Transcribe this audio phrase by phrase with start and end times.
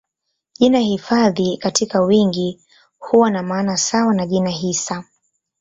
[0.59, 2.61] Jina hifadhi katika wingi
[2.99, 5.03] huwa na maana sawa na jina hisa.